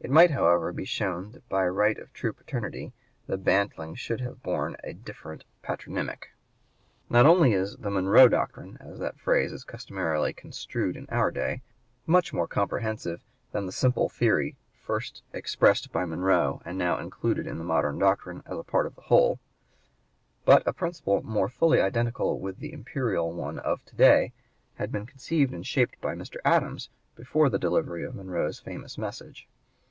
[0.00, 2.92] It might, however, be shown that by right of true paternity
[3.26, 6.28] the bantling should have borne a different patronymic.
[7.10, 11.62] Not only is the "Monroe Doctrine," as that phrase is customarily construed in our day,
[12.06, 17.58] much more comprehensive than the simple theory first expressed by Monroe and now included in
[17.58, 19.40] the modern doctrine as a part in the whole,
[20.44, 24.32] but a principle more fully identical with the imperial one of to day
[24.76, 26.36] had been conceived and shaped by Mr.
[26.44, 28.16] Adams before the delivery of (p.
[28.16, 29.48] 130) Monroe's famous message.